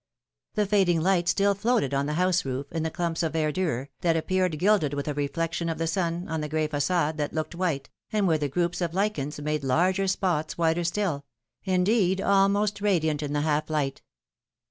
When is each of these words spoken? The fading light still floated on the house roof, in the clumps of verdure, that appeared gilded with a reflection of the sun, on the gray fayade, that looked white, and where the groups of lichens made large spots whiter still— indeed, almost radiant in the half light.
The 0.55 0.65
fading 0.65 1.01
light 1.01 1.27
still 1.27 1.53
floated 1.53 1.93
on 1.93 2.07
the 2.07 2.15
house 2.15 2.43
roof, 2.43 2.65
in 2.71 2.81
the 2.81 2.89
clumps 2.89 3.21
of 3.21 3.33
verdure, 3.33 3.89
that 4.01 4.17
appeared 4.17 4.57
gilded 4.57 4.95
with 4.95 5.07
a 5.07 5.13
reflection 5.13 5.69
of 5.69 5.77
the 5.77 5.85
sun, 5.85 6.27
on 6.27 6.41
the 6.41 6.49
gray 6.49 6.67
fayade, 6.67 7.17
that 7.17 7.33
looked 7.33 7.53
white, 7.53 7.91
and 8.11 8.27
where 8.27 8.39
the 8.39 8.49
groups 8.49 8.81
of 8.81 8.95
lichens 8.95 9.39
made 9.39 9.63
large 9.63 9.99
spots 10.09 10.57
whiter 10.57 10.83
still— 10.83 11.23
indeed, 11.75 12.19
almost 12.19 12.81
radiant 12.81 13.21
in 13.21 13.33
the 13.33 13.41
half 13.41 13.69
light. 13.69 14.01